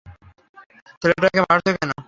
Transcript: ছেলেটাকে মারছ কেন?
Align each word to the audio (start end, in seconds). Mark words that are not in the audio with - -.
ছেলেটাকে 1.01 1.39
মারছ 1.43 1.65
কেন? 1.75 1.91